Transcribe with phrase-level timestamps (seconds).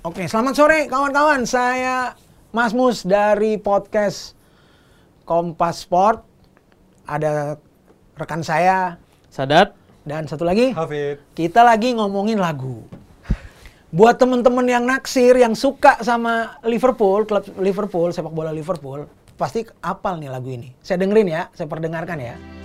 [0.00, 1.44] Oke, selamat sore kawan-kawan.
[1.44, 2.16] Saya
[2.56, 4.32] Mas Mus dari podcast
[5.28, 6.24] Kompas Sport.
[7.04, 7.60] Ada
[8.16, 8.96] rekan saya
[9.28, 9.76] Sadat?
[10.08, 11.20] dan satu lagi Hafid.
[11.36, 12.80] kita lagi ngomongin lagu.
[13.92, 19.04] Buat temen-temen yang naksir, yang suka sama Liverpool, klub Liverpool, sepak bola Liverpool,
[19.36, 20.72] pasti apal nih lagu ini.
[20.80, 22.59] Saya dengerin ya, saya perdengarkan ya.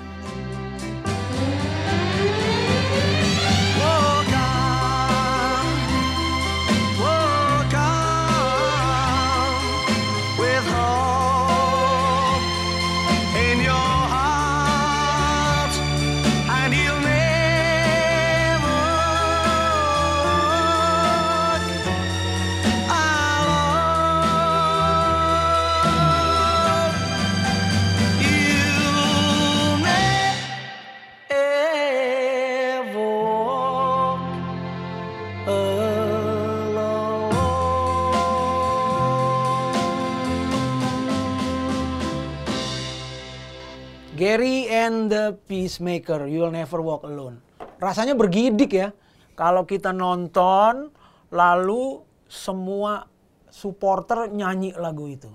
[44.26, 47.46] Gary and the Peacemaker, You'll Never Walk Alone.
[47.78, 48.90] Rasanya bergidik ya.
[49.38, 50.90] Kalau kita nonton,
[51.30, 53.06] lalu semua
[53.54, 55.30] supporter nyanyi lagu itu.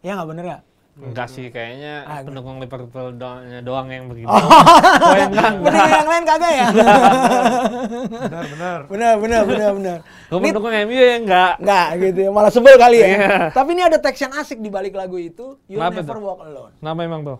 [0.00, 0.58] Ya nggak bener ya?
[0.96, 4.24] Enggak sih, kayaknya Ah, pendukung Liverpool doang, doang yang begitu.
[4.32, 4.40] Oh.
[4.40, 5.98] Oh, yang enggak, Bener enggak.
[6.00, 6.66] yang lain kagak ya?
[6.72, 8.78] Benar, benar.
[8.88, 9.98] bener, bener, bener, bener.
[10.32, 11.52] Gue pendukung MU ya enggak.
[11.60, 13.08] Nggak gitu ya, malah sebel kali ya.
[13.12, 13.36] Iya.
[13.52, 16.16] Tapi ini ada teks yang asik di balik lagu itu, You'll Kenapa Never?
[16.24, 16.72] Walk Alone.
[16.80, 17.38] Nama emang tuh?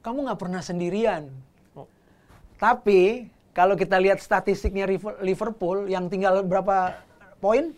[0.00, 1.28] Kamu nggak pernah sendirian.
[1.76, 1.84] Oh.
[2.56, 4.88] Tapi kalau kita lihat statistiknya
[5.20, 6.96] Liverpool yang tinggal berapa
[7.36, 7.76] poin?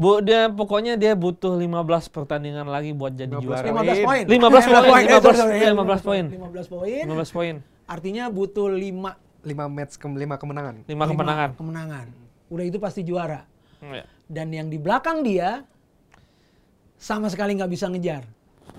[0.00, 3.64] Bu, dia pokoknya dia butuh 15 pertandingan lagi buat jadi 15 juara.
[3.68, 4.24] 15 poin.
[4.26, 5.56] 15 poin, Eh, 15, sorry, sorry.
[5.60, 6.24] iya, 15 poin.
[6.26, 7.02] 15 poin.
[7.06, 7.54] 15 poin.
[7.86, 10.74] Artinya butuh 5 5 match ke 5 kemenangan.
[10.88, 11.50] 5 kemenangan.
[11.54, 12.06] kemenangan.
[12.48, 13.44] Udah itu pasti juara.
[13.82, 14.06] Iya.
[14.26, 15.66] Dan yang di belakang dia
[16.96, 18.22] sama sekali nggak bisa ngejar.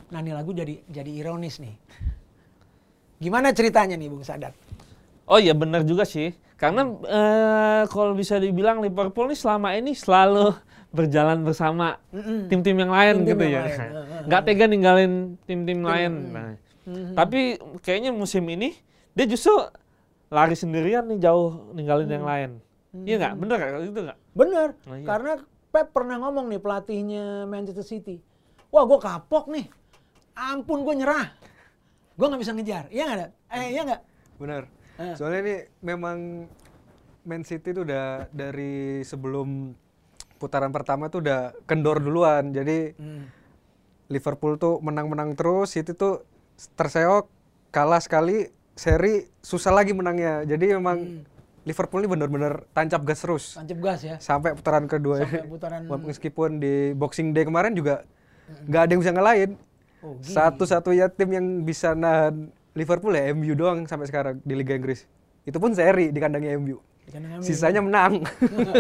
[0.10, 1.76] Nah ini lagu jadi jadi ironis nih.
[3.24, 4.52] Gimana ceritanya nih Bung Sadat?
[5.24, 6.36] Oh iya benar juga sih.
[6.60, 10.52] Karena eh, kalau bisa dibilang Liverpool nih selama ini selalu
[10.92, 12.46] berjalan bersama Mm-mm.
[12.48, 13.62] tim-tim yang lain Tim-tim gitu yang ya.
[13.64, 13.80] lain.
[14.28, 15.14] Nggak tega ninggalin
[15.44, 16.14] tim-tim lain.
[16.30, 16.52] Nah,
[16.84, 17.16] Mhm.
[17.16, 18.76] Tapi kayaknya musim ini
[19.16, 19.56] dia justru
[20.28, 22.50] lari sendirian nih jauh ninggalin yang lain.
[23.08, 23.34] Iya nggak?
[23.40, 23.72] Bener nggak?
[23.88, 24.18] Itu nggak?
[24.36, 25.06] Bener, Oh, iya.
[25.08, 25.32] karena
[25.72, 28.20] Pep pernah ngomong nih pelatihnya Manchester City.
[28.68, 29.72] Wah gue kapok nih,
[30.36, 31.32] ampun gue nyerah.
[32.14, 33.32] Gue nggak bisa ngejar, iya nggak?
[33.50, 34.02] Eh iya nggak?
[34.38, 34.64] Benar.
[34.96, 35.16] Eh.
[35.18, 36.18] Soalnya ini memang
[37.24, 39.74] Man City tuh udah dari sebelum
[40.38, 42.52] putaran pertama tuh udah kendor duluan.
[42.52, 43.26] Jadi Hmm.
[44.08, 46.22] Liverpool tuh menang-menang terus, City tuh
[46.72, 47.26] terseok,
[47.72, 50.46] kalah sekali, seri susah lagi menangnya.
[50.46, 51.22] Jadi memang Hmm.
[51.64, 54.16] Liverpool ini benar-benar tancap gas terus Tancap gas ya.
[54.20, 55.24] sampai putaran kedua.
[55.24, 55.88] Sampai putaran.
[56.12, 58.04] Meskipun di Boxing Day kemarin juga
[58.68, 59.52] nggak ada yang bisa ngalahin.
[60.04, 60.30] Oh, gini.
[60.30, 65.08] Satu-satunya tim yang bisa nahan Liverpool ya MU doang sampai sekarang di Liga Inggris.
[65.42, 66.76] Itu pun seri di kandangnya MU.
[67.04, 67.44] Di kandang MU.
[67.44, 68.24] Sisanya menang.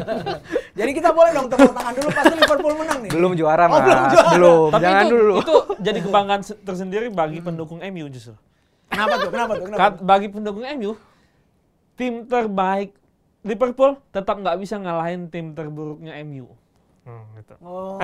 [0.79, 3.11] Jadi kita boleh dong tepuk tangan dulu pasti Liverpool menang nih.
[3.11, 4.31] belum juara, Oh, belum juara.
[4.31, 4.67] Belum.
[4.69, 5.35] Tapi Jangan itu, dulu.
[5.37, 8.33] itu jadi kebanggaan se- tersendiri bagi pendukung MU justru.
[8.89, 9.29] Kenapa tuh?
[9.29, 9.65] Kenapa tuh?
[9.67, 9.95] Kenapa?
[9.99, 10.91] Bagi pendukung MU,
[11.93, 12.91] tim terbaik
[13.41, 16.47] Liverpool tetap nggak bisa ngalahin tim terburuknya MU.
[17.03, 17.55] Hmm, gitu.
[17.59, 17.99] Oh.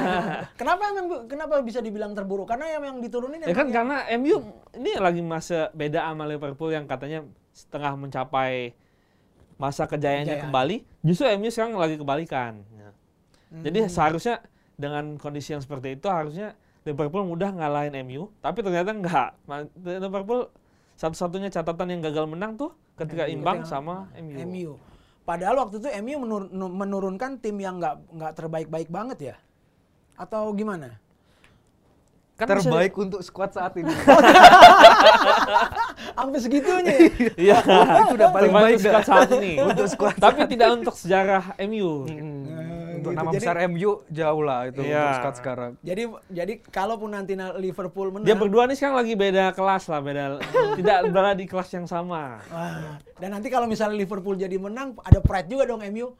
[0.60, 2.50] kenapa emang kenapa bisa dibilang terburuk?
[2.50, 4.36] Karena yang yang diturunin Ya kan emang karena MU
[4.74, 7.22] ini lagi masa beda sama Liverpool yang katanya
[7.54, 8.74] setengah mencapai
[9.54, 10.46] masa kejayaannya Kejayaan.
[10.50, 12.64] kembali, justru MU sekarang lagi kebalikan.
[12.74, 12.90] Ya.
[13.60, 13.92] Jadi Hmm.
[13.92, 14.42] seharusnya
[14.74, 19.30] dengan kondisi yang seperti itu harusnya Liverpool mudah ngalahin MU, tapi ternyata enggak.
[19.84, 20.48] Liverpool
[20.96, 24.36] satu-satunya catatan yang gagal menang tuh ketika imbang sama MU.
[24.42, 24.72] MU.
[25.30, 29.36] Padahal waktu itu MU menur- nu- menurunkan tim yang nggak nggak terbaik-baik banget ya?
[30.18, 30.98] Atau gimana?
[32.34, 33.94] Kan bisa- Terbaik untuk skuad saat ini.
[36.18, 37.08] Sampai segitunya ya?
[37.36, 37.56] Iya.
[37.62, 39.52] Itu udah paling Terbaik baik squad saat ini.
[39.56, 42.10] Untuk squad Tapi tidak untuk sejarah MU.
[42.10, 42.42] Hmm,
[43.00, 43.18] untuk gitu.
[43.18, 45.04] nama Jadi- besar MU jauh lah itu Iya.
[45.16, 45.72] untuk sekarang.
[45.80, 49.98] Jadi jadi kalaupun nanti na- Liverpool menang, Dia berdua nih sekarang lagi beda kelas lah,
[49.98, 50.22] beda
[50.78, 52.38] tidak berada di kelas yang sama.
[52.46, 56.12] Wah, dan nanti kalau misalnya Liverpool jadi menang, ada pride juga dong MU.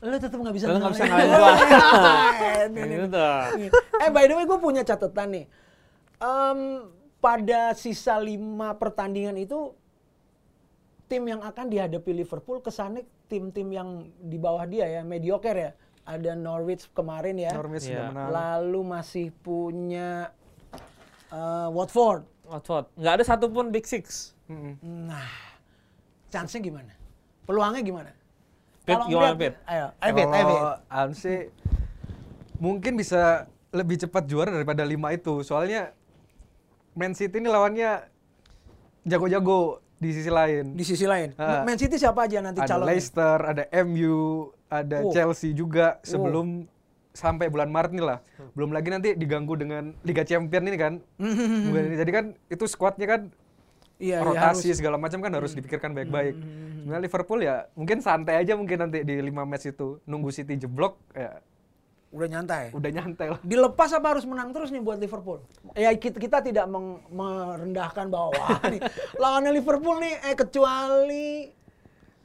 [0.00, 1.30] Lu tetap nggak bisa Lu nggak bisa ngalahin.
[2.68, 3.40] ngalahin tuh.
[3.96, 5.44] eh by the way gue punya catatan nih.
[6.16, 6.58] Em,
[7.18, 9.72] pada sisa lima pertandingan itu
[11.06, 13.88] tim yang akan dihadapi Liverpool kesannya tim-tim yang
[14.18, 15.70] di bawah dia ya mediocre ya.
[16.04, 17.50] Ada Norwich kemarin ya.
[17.50, 17.88] Norwich Iya.
[17.88, 18.28] sudah menang.
[18.30, 20.28] Lalu masih punya
[21.28, 22.28] eh, Watford.
[22.44, 22.84] Watford.
[22.94, 24.36] Nggak ada satupun Big Six.
[24.46, 24.76] Mm-mm.
[25.08, 25.24] Nah,
[26.28, 26.92] chance-nya gimana?
[27.42, 28.12] Peluangnya gimana?
[28.84, 29.54] Pit, Kalau gimana, ngeliat- Pit?
[29.64, 30.60] Ayo, ayo Pit, ayo Pit.
[30.84, 31.38] Kalau sih
[32.56, 33.22] mungkin bisa
[33.70, 35.40] lebih cepat juara daripada lima itu.
[35.40, 35.96] Soalnya
[36.92, 38.04] Man City ini lawannya
[39.02, 40.64] jago-jago di sisi lain.
[40.72, 41.64] Di sisi lain, Ah.
[41.64, 42.92] Man City siapa aja nanti ada calonnya?
[42.92, 45.10] Leicester, ada MU, ada Oh.
[45.10, 46.66] Chelsea juga sebelum
[47.10, 48.18] sampai bulan Maret nih lah.
[48.34, 48.50] Hmm.
[48.52, 50.94] Belum lagi nanti diganggu dengan Liga Champion ini kan.
[51.16, 51.94] Ini.
[51.94, 53.22] Jadi kan itu skuadnya kan
[53.94, 54.76] Iya, iya, rotasi harus.
[54.76, 56.34] segala macam kan harus dipikirkan baik-baik.
[56.34, 60.98] Sebenarnya Liverpool ya mungkin santai aja mungkin nanti di lima match itu nunggu City jeblok
[61.12, 61.38] ya
[62.10, 62.70] Udah nyantai.
[62.70, 63.40] udah nyantai lah.
[63.40, 65.42] Dilepas apa harus menang terus nih buat Liverpool?
[65.72, 68.82] Ya kita, kita tidak meng- merendahkan bahwa wah nih
[69.14, 71.26] lawannya Liverpool nih eh kecuali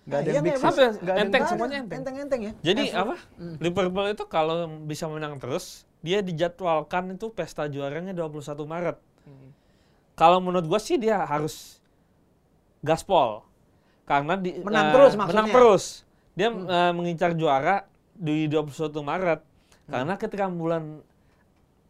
[0.09, 0.75] Nggak ada Nah, yang iya big six.
[0.75, 1.13] Ya?
[1.21, 1.99] Enteng, semuanya enteng.
[2.01, 2.53] Enteng-enteng ya.
[2.65, 3.15] Jadi apa?
[3.61, 8.97] Liverpool itu kalau bisa menang terus, dia dijadwalkan itu pesta juaranya 21 Maret.
[10.17, 11.77] Kalau menurut gua sih dia harus
[12.81, 13.45] gaspol.
[14.09, 15.45] Karena di, Menang eh, terus Menang maksudnya?
[15.45, 15.55] Hmm.
[15.55, 15.83] terus.
[16.33, 17.85] Dia eh, mengincar juara
[18.17, 19.39] di 21 Maret.
[19.89, 21.05] Karena ketika bulan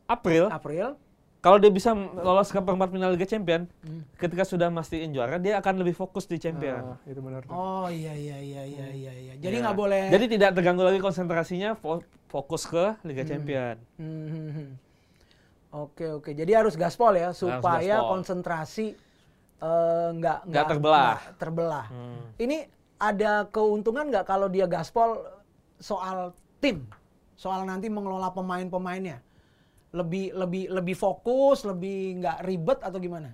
[0.10, 1.00] April, April.
[1.40, 4.04] Kalau dia bisa lolos ke perempat final Liga Champion, Hmm.
[4.16, 6.94] ketika sudah mastiin juara, dia akan lebih fokus di Champion.
[6.94, 7.42] Ah, itu benar.
[7.42, 7.52] tuh.
[7.52, 9.34] Oh iya iya iya iya iya iya.
[9.36, 9.64] Jadi Ya.
[9.64, 10.04] nggak boleh.
[10.10, 13.80] Jadi tidak terganggu lagi konsentrasinya, fo- fokus ke Liga Champion.
[13.96, 14.70] Hmm, hmm, hmm.
[15.72, 16.32] Oke oke.
[16.34, 18.10] Jadi harus gaspol ya supaya gaspol.
[18.12, 18.88] konsentrasi
[19.60, 21.16] eh, nggak Nggak terbelah.
[21.20, 21.86] nggak terbelah.
[21.88, 22.20] Hmm.
[22.36, 22.58] Ini
[22.98, 25.24] ada keuntungan nggak kalau dia gaspol
[25.78, 26.84] soal tim,
[27.34, 29.24] soal nanti mengelola pemain-pemainnya?
[29.90, 33.34] Lebih lebih lebih fokus, lebih nggak ribet atau gimana?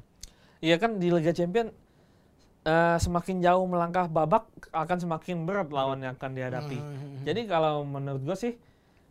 [0.64, 1.68] Iya kan di Liga Champion
[2.64, 6.80] eh, semakin jauh melangkah babak akan semakin berat lawan yang akan dihadapi.
[7.24, 8.54] Jadi kalau menurut gue sih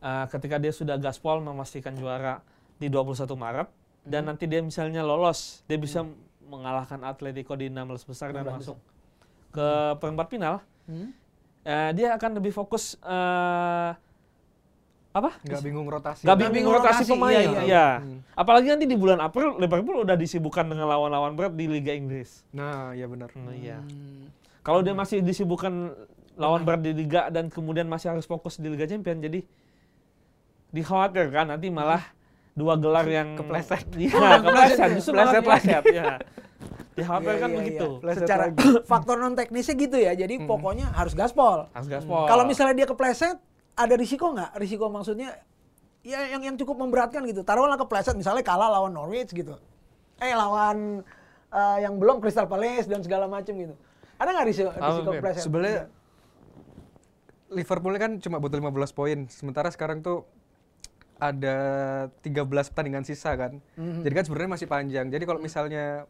[0.00, 2.40] eh, ketika dia sudah gaspol memastikan juara
[2.74, 3.68] di 21 Maret
[4.02, 6.04] dan nanti dia misalnya lolos, dia bisa
[6.44, 8.76] mengalahkan Atletico di 16 besar dan 16 masuk
[9.48, 11.08] ke perempat final, Hmm?
[11.62, 13.90] eh, dia akan lebih fokus eh,
[15.14, 15.30] apa?
[15.46, 16.20] Nggak bingung rotasi.
[16.20, 17.30] Gak Nggak bingung bingung rotasi rotasi, pemain.
[17.32, 17.86] iya, Iya, iya.
[18.02, 18.18] Hmm.
[18.34, 22.42] Apalagi nanti di bulan April Liverpool udah disibukkan dengan lawan-lawan berat di Liga Inggris.
[22.50, 23.30] Nah, iya benar.
[23.30, 23.78] Hmm, iya.
[23.78, 24.26] Hmm.
[24.60, 25.94] Kalau dia masih disibukkan
[26.34, 29.46] lawan berat di liga dan kemudian masih harus fokus di Liga Champion, jadi
[30.74, 32.02] dikhawatirkan nanti malah
[32.54, 33.86] dua gelar yang Kepleset.
[33.94, 34.88] Iya, kepleset.
[34.98, 35.94] Justru malah Kepleset kepleset.
[35.94, 36.18] Ya.
[36.94, 37.88] Dikhawatirkan Iya, iya, begitu.
[38.00, 38.12] iya.
[38.14, 38.44] Secara
[38.90, 40.12] faktor non teknisnya gitu ya.
[40.14, 41.70] Jadi pokoknya harus gaspol.
[41.70, 42.26] Harus gaspol.
[42.26, 43.38] Kalau misalnya dia kepleset,
[43.74, 44.54] ada risiko nggak?
[44.58, 45.34] Risiko maksudnya
[46.04, 47.42] ya yang yang cukup memberatkan gitu.
[47.42, 49.58] Taruhlah kepleset misalnya kalah lawan Norwich gitu.
[50.22, 51.02] Eh lawan
[51.50, 53.74] eh, yang belum Crystal Palace dan segala macam gitu.
[54.20, 55.18] Ada nggak risiko, risiko Pin.
[55.18, 55.42] kepleset?
[55.42, 55.80] Sebenarnya
[57.54, 59.18] Liverpool kan cuma butuh 15 poin.
[59.30, 60.26] Sementara sekarang tuh
[61.18, 61.56] ada
[62.22, 63.62] 13 pertandingan sisa kan.
[63.78, 65.06] Jadi kan sebenarnya masih panjang.
[65.10, 66.06] Jadi kalau misalnya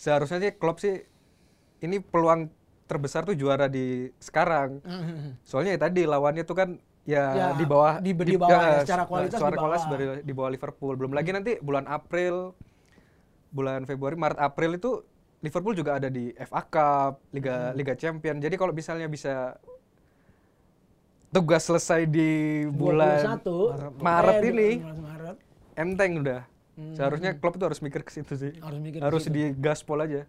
[0.00, 1.02] seharusnya sih Klopp sih
[1.84, 2.48] ini peluang
[2.90, 4.82] terbesar tuh juara di sekarang.
[4.82, 5.38] Mhm.
[5.42, 6.68] Soalnya ya tadi lawannya tuh kan
[7.06, 10.18] ya, Ya, di bawah di- di bawah ya, ya, secara kualitas secara di bawah.
[10.20, 10.94] di bawah Liverpool.
[10.96, 12.52] Belum lagi nanti bulan April
[13.50, 14.90] bulan Februari, Maret, April itu
[15.40, 18.38] Liverpool juga ada di FA Cup, Liga Liga Champion.
[18.38, 19.58] Jadi kalau misalnya bisa
[21.30, 22.30] tugas selesai di
[22.68, 25.36] bulan 21 Maret eh, ini 12 Maret.
[25.74, 26.42] enteng udah.
[26.92, 28.52] Seharusnya Klopp itu harus mikir ke situ sih.
[28.56, 30.24] Harus mikir Harus di gaspol aja.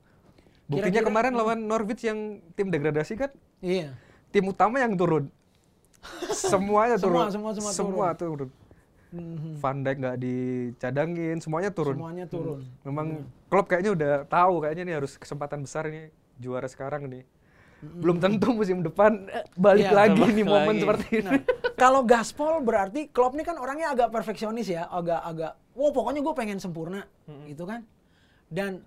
[0.71, 2.19] Buktinya Kira-kira- kemarin lawan Norwich yang
[2.55, 3.91] tim degradasi kan Iya.
[4.31, 5.27] tim utama yang turun.
[6.31, 7.51] Semuanya Semua, turun.
[7.53, 8.49] semua, semua turun.
[9.11, 9.59] Mhm.
[9.59, 11.99] Van Dijk nggak dicadangin, semuanya turun.
[11.99, 12.63] Semuanya turun.
[12.81, 16.07] Memang Klopp kayaknya udah tahu kayaknya nih harus kesempatan besar ini
[16.39, 17.27] juara sekarang nih.
[17.81, 20.81] Belum tentu musim depan eh, balik Iya, lagi nih momen lagi.
[20.81, 21.27] seperti ini.
[21.27, 21.41] Nah,
[21.75, 26.33] kalau gaspol berarti Klopp ini kan orangnya agak perfeksionis ya, agak agak, wow pokoknya gue
[26.33, 27.03] pengen sempurna,
[27.43, 27.83] gitu kan.
[28.47, 28.85] Dan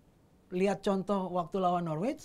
[0.54, 2.23] lihat contoh waktu lawan Norwich,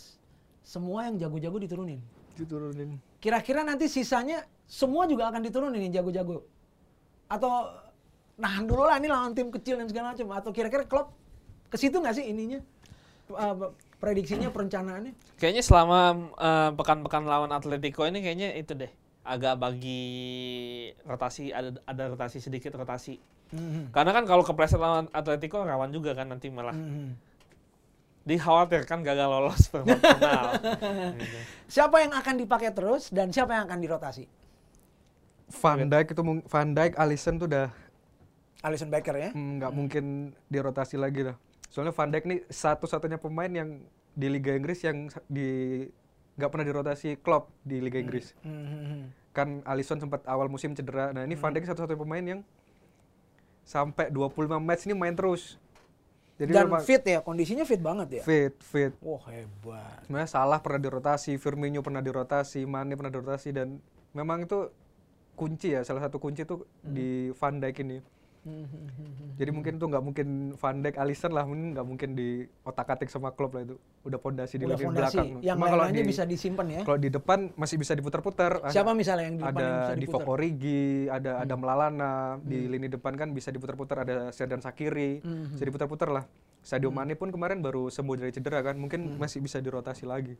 [0.61, 1.99] semua yang jago-jago diturunin.
[2.37, 3.01] Diturunin.
[3.19, 6.45] Kira-kira nanti sisanya semua juga akan diturunin yang jago-jago.
[7.25, 7.49] Atau
[8.39, 10.29] nahan dulu lah ini lawan tim kecil dan segala macam.
[10.37, 11.11] Atau kira-kira Klopp
[11.67, 12.61] ke situ nggak sih ininya?
[13.29, 15.13] Uh, prediksinya, perencanaannya?
[15.37, 18.89] Kayaknya selama eh, pekan-pekan lawan Atletico ini kayaknya itu deh
[19.27, 20.01] agak bagi
[21.03, 23.19] rotasi ada ada rotasi sedikit rotasi.
[23.51, 23.91] Mhm.
[23.91, 27.28] Karena kan kalau kepleset lawan Atletico rawan juga kan nanti malah Mhm.
[28.27, 30.45] Dikhawatirkan gagal lolos perempat final.
[31.19, 31.37] Gitu.
[31.69, 34.25] Siapa yang akan dipakai terus dan siapa yang akan dirotasi?
[35.49, 37.67] Van Dijk itu Van Dijk, Alisson tuh udah
[38.61, 39.29] Alisson Becker ya?
[39.31, 41.35] mm, nggak mungkin dirotasi lagi lah.
[41.71, 43.81] Soalnya Van Dijk nih satu-satunya pemain yang
[44.13, 45.85] di Liga Inggris yang di
[46.35, 48.35] nggak pernah dirotasi Klopp di Liga Inggris.
[48.43, 49.31] Mhm.
[49.31, 51.15] Kan Alisson sempat awal musim cedera.
[51.15, 52.41] Nah, ini Van Dijk satu-satunya pemain yang
[53.63, 55.61] sampai 25 match ini main terus.
[56.39, 58.23] Jadi Dan memang fit ya, kondisinya fit banget ya.
[58.23, 58.95] fit, fit.
[59.03, 60.07] Wah hebat.
[60.07, 63.83] Sebenarnya salah pernah dirotasi, Firmino pernah dirotasi, Mane pernah dirotasi dan
[64.15, 64.71] memang itu
[65.35, 67.99] kunci ya salah satu kunci tuh di Van Dijk ini.
[69.35, 72.29] Jadi mungkin tuh nggak mungkin Van Dijk, Alisson lah, mungkin nggak mungkin di
[72.61, 73.75] otak atik sama klub lah itu.
[74.01, 75.15] Udah pondasi di lini fondasi.
[75.15, 75.27] belakang.
[75.41, 76.81] Yang Cuma kalau di- bisa disimpan ya.
[76.81, 78.51] Kalau di depan masih bisa diputar-putar.
[78.67, 80.21] Siapa misalnya yang di depan ada yang bisa di diputar?
[80.21, 80.33] Hmm.
[80.33, 85.53] Origi, ada ada Melalana di lini depan kan bisa diputar-putar ada Serdan Sakiri, Hmm.
[85.53, 86.23] bisa diputar-putar lah.
[86.59, 89.17] Sadio Mane pun kemarin baru sembuh dari cedera kan, mungkin Hmm.
[89.17, 90.35] masih bisa dirotasi lagi.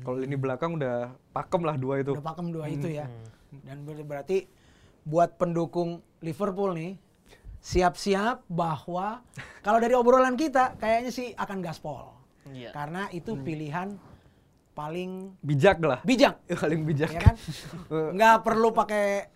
[0.00, 2.14] Kalau lini belakang udah pakem lah dua itu.
[2.14, 3.06] Udah pakem dua itu ya.
[3.06, 3.62] Hmm.
[3.62, 4.46] Dan ber- berarti
[5.02, 6.92] buat pendukung Liverpool nih
[7.58, 9.22] siap-siap bahwa
[9.60, 12.14] kalau dari obrolan kita kayaknya sih akan gaspol.
[12.46, 12.70] Iya.
[12.70, 13.42] Karena itu Hmm.
[13.42, 13.88] pilihan
[14.72, 15.98] paling Bijak lah.
[16.02, 17.10] bijak, Paling bijak.
[17.10, 17.34] ya kan?
[18.16, 19.30] Nggak perlu pakai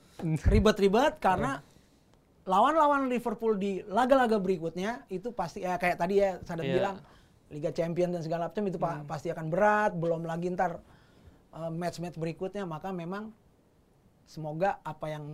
[0.44, 1.64] ribet-ribet karena
[2.44, 6.74] lawan-lawan Liverpool di laga-laga berikutnya itu pasti ya kayak tadi ya Sadat Iya.
[6.76, 6.96] bilang
[7.48, 10.78] Liga Champions dan segala macam itu pa- pasti akan berat, belum lagi ntar
[11.50, 13.34] uh, match-match berikutnya maka memang
[14.24, 15.24] semoga apa yang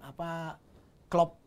[0.00, 0.56] apa
[1.06, 1.38] Klopp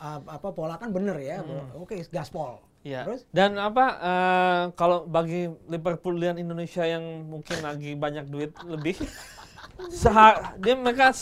[0.00, 1.42] uh, apa pola kan bener ya.
[1.76, 2.60] Oke, gaspol.
[2.80, 3.04] Iya.
[3.04, 8.96] Terus Dan apa eh, kalau bagi Liverpool dan Indonesia yang mungkin lagi banyak duit lebih,
[10.00, 11.12] seha- dia mereka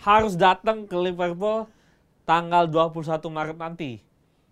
[0.00, 1.68] harus datang ke Liverpool
[2.24, 4.00] tanggal 21 Maret nanti.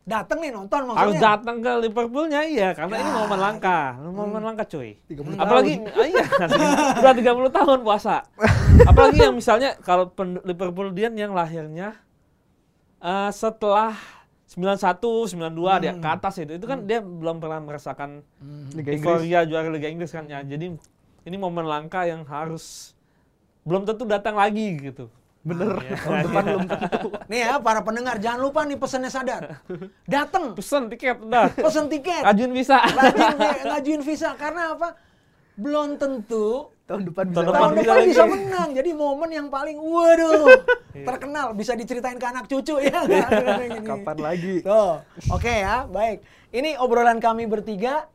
[0.03, 1.01] Datang nih nonton maksudnya.
[1.01, 3.17] Harus datang ke Liverpoolnya iya karena ini Ya.
[3.17, 4.99] momen langka, momen langka cuy.
[5.07, 6.25] 30 Apalagi ah, iya
[7.01, 8.27] udah 30 tahun puasa.
[8.91, 11.95] Apalagi yang misalnya kalau pen- Liverpoolian yang lahirnya
[12.99, 13.95] eh, setelah
[14.49, 15.01] 91,
[15.33, 15.49] 92
[15.81, 18.21] dia ke atas itu, itu kan dia belum pernah merasakan
[18.75, 19.01] Liga Inggris.
[19.01, 20.43] euforia juara Liga Inggris kan ya.
[20.43, 20.77] Jadi
[21.23, 22.93] ini momen langka yang harus
[23.63, 25.09] belum tentu datang lagi gitu.
[25.43, 25.75] Bener.
[25.83, 25.97] Iya.
[26.07, 27.09] Tahun depan belum tentu.
[27.31, 29.43] Nih ya para pendengar jangan lupa nih pesannya sadar.
[30.07, 31.51] Datang, Pesen tiket udah.
[31.67, 32.23] pesen tiket.
[32.23, 32.79] Ajuin bisa.
[32.79, 34.95] ngajuin, ngajuin visa karena apa?
[35.59, 37.37] Belum tentu Tahun depan bisa.
[37.41, 38.11] Tahun depan tahun bisa depan lagi.
[38.11, 38.69] bisa menang.
[38.75, 40.47] Jadi momen yang paling waduh
[40.93, 43.01] terkenal bisa diceritain ke anak cucu ya.
[43.07, 43.81] Ini.
[43.83, 44.55] Kapan lagi?
[44.61, 46.21] Tuh, oke ya, baik.
[46.53, 48.12] Ini obrolan kami bertiga.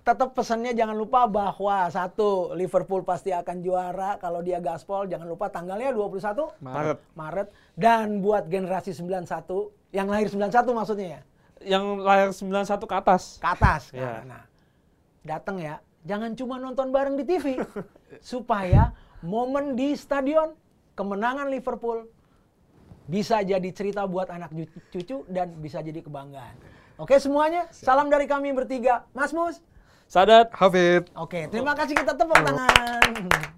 [0.00, 5.04] Tetap pesannya jangan lupa bahwa satu Liverpool pasti akan juara kalau dia gaspol.
[5.04, 6.98] Jangan lupa tanggalnya 21 Maret.
[7.12, 7.48] Maret.
[7.76, 9.28] Dan buat generasi 91
[9.92, 11.20] yang lahir 91 maksudnya ya
[11.76, 13.22] Yang lahir 91 ke atas.
[13.36, 13.82] ke atas.
[13.92, 14.24] Iya.
[14.24, 14.42] Nah,
[15.20, 15.84] datang ya.
[16.08, 17.60] Jangan cuma nonton bareng di TV.
[18.24, 20.56] supaya momen di stadion
[20.96, 22.08] kemenangan Liverpool
[23.04, 24.48] bisa jadi cerita buat anak
[24.88, 26.56] cucu dan bisa jadi kebanggaan.
[26.96, 29.04] Oke semuanya, salam dari kami bertiga.
[29.12, 29.60] Mas Mus.
[30.10, 31.06] Sadat Hafid.
[31.14, 33.54] Oke, terima kasih kita tepuk tangan.